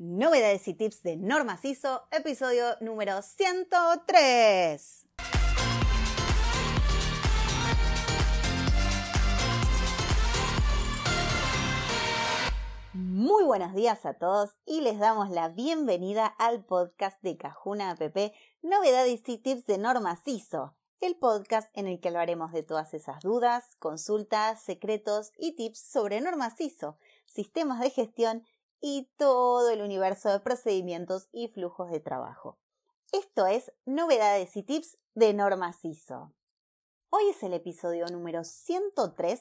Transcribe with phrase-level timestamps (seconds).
[0.00, 5.08] Novedades y tips de Norma CISO, episodio número 103.
[12.92, 18.16] Muy buenos días a todos y les damos la bienvenida al podcast de Cajuna App,
[18.62, 23.20] Novedades y tips de Norma CISO, el podcast en el que hablaremos de todas esas
[23.22, 26.96] dudas, consultas, secretos y tips sobre Norma CISO,
[27.26, 28.44] sistemas de gestión
[28.80, 32.58] y todo el universo de procedimientos y flujos de trabajo.
[33.12, 36.32] Esto es Novedades y Tips de Norma CISO.
[37.10, 39.40] Hoy es el episodio número 103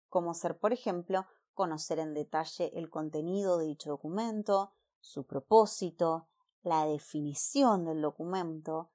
[0.09, 6.29] como ser, por ejemplo, conocer en detalle el contenido de dicho documento, su propósito,
[6.63, 8.91] la definición del documento,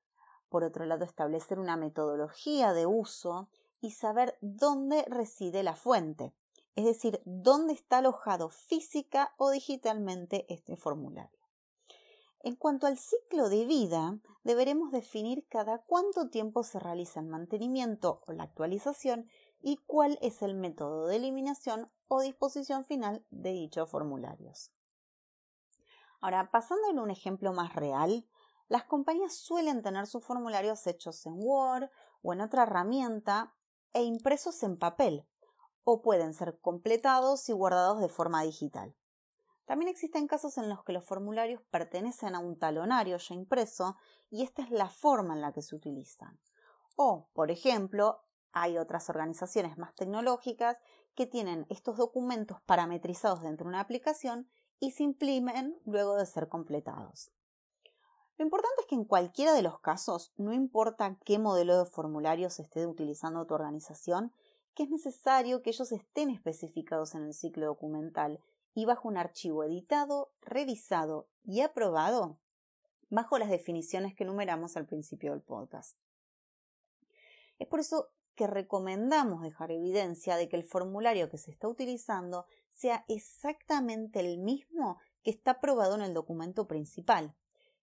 [0.50, 3.50] por otro lado, establecer una metodología de uso
[3.82, 6.34] y saber dónde reside la fuente,
[6.76, 11.40] es decir, dónde está alojado física o digitalmente este formulario.
[12.42, 18.24] En cuanto al ciclo de vida, deberemos definir cada cuánto tiempo se realiza el mantenimiento
[18.28, 19.28] o la actualización
[19.62, 24.72] y cuál es el método de eliminación o disposición final de dichos formularios.
[26.22, 28.26] Ahora, pasando en un ejemplo más real,
[28.70, 31.90] las compañías suelen tener sus formularios hechos en Word
[32.22, 33.54] o en otra herramienta
[33.94, 35.26] e impresos en papel,
[35.92, 38.96] o pueden ser completados y guardados de forma digital.
[39.66, 43.98] También existen casos en los que los formularios pertenecen a un talonario ya impreso
[44.30, 46.40] y esta es la forma en la que se utilizan.
[46.96, 50.78] O, por ejemplo, hay otras organizaciones más tecnológicas
[51.16, 54.50] que tienen estos documentos parametrizados dentro de una aplicación
[54.80, 57.32] y se imprimen luego de ser completados.
[58.38, 62.50] Lo importante es que en cualquiera de los casos, no importa qué modelo de formulario
[62.50, 64.34] se esté utilizando tu organización,
[64.80, 68.40] que es necesario que ellos estén especificados en el ciclo documental
[68.74, 72.40] y bajo un archivo editado, revisado y aprobado
[73.10, 75.98] bajo las definiciones que enumeramos al principio del podcast.
[77.58, 82.46] Es por eso que recomendamos dejar evidencia de que el formulario que se está utilizando
[82.72, 87.36] sea exactamente el mismo que está aprobado en el documento principal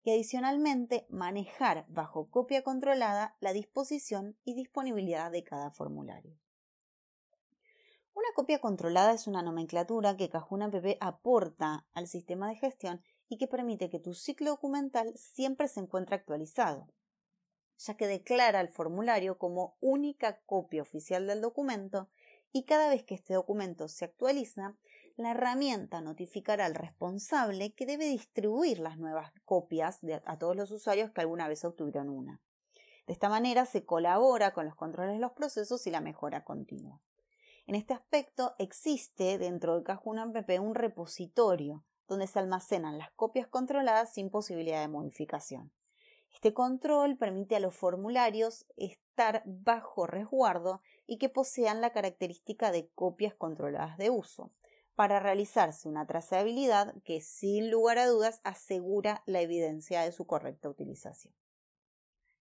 [0.03, 6.39] y adicionalmente manejar bajo copia controlada la disposición y disponibilidad de cada formulario.
[8.17, 13.37] Una copia controlada es una nomenclatura que Cajuna PP aporta al sistema de gestión y
[13.37, 16.89] que permite que tu ciclo documental siempre se encuentre actualizado,
[17.77, 22.09] ya que declara el formulario como única copia oficial del documento
[22.53, 24.79] y cada vez que este documento se actualiza,
[25.17, 31.11] la herramienta notificará al responsable que debe distribuir las nuevas copias a todos los usuarios
[31.11, 32.41] que alguna vez obtuvieron una.
[33.07, 37.03] De esta manera se colabora con los controles de los procesos y la mejora continua.
[37.67, 43.49] En este aspecto existe dentro de Cajuna MPP un repositorio donde se almacenan las copias
[43.49, 45.73] controladas sin posibilidad de modificación.
[46.33, 52.89] Este control permite a los formularios estar bajo resguardo y que posean la característica de
[52.95, 54.53] copias controladas de uso,
[54.95, 60.69] para realizarse una trazabilidad que sin lugar a dudas asegura la evidencia de su correcta
[60.69, 61.35] utilización.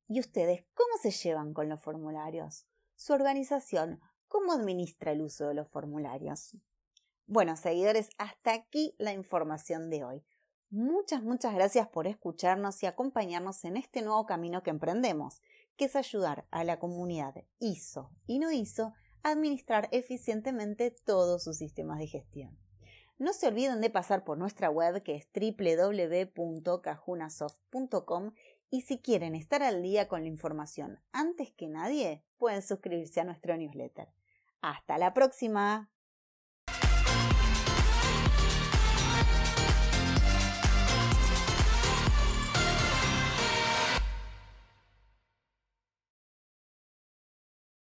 [0.08, 2.68] ¿Y ustedes cómo se llevan con los formularios?
[2.96, 4.00] ¿Su organización
[4.36, 6.58] cómo administra el uso de los formularios?
[7.26, 10.26] Bueno, seguidores, hasta aquí la información de hoy.
[10.70, 15.42] Muchas, muchas gracias por escucharnos y acompañarnos en este nuevo camino que emprendemos,
[15.78, 18.94] que es ayudar a la comunidad ISO y no ISO
[19.24, 22.60] a administrar eficientemente todos sus sistemas de gestión.
[23.18, 28.34] No se olviden de pasar por nuestra web que es www.cajunasoft.com
[28.70, 33.24] y si quieren estar al día con la información antes que nadie, pueden suscribirse a
[33.24, 34.10] nuestro newsletter.
[34.66, 35.92] Hasta la próxima.